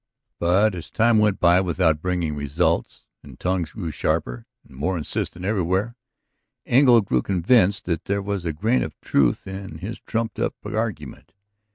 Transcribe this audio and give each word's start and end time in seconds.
But 0.39 0.73
as 0.73 0.89
time 0.89 1.19
went 1.19 1.39
by 1.39 1.61
without 1.61 2.01
bringing 2.01 2.33
results 2.35 3.05
and 3.21 3.39
tongues 3.39 3.73
grew 3.73 3.91
sharper 3.91 4.47
and 4.67 4.75
more 4.75 4.97
insistent 4.97 5.45
everywhere, 5.45 5.95
Engle 6.65 7.01
grew 7.01 7.21
convinced 7.21 7.85
that 7.85 8.05
there 8.05 8.23
was 8.23 8.43
a 8.43 8.51
grain 8.51 8.81
of 8.81 8.99
truth 9.01 9.45
in 9.45 9.77
his 9.77 9.99
trumped 9.99 10.39
up 10.39 10.55
argument. 10.65 11.33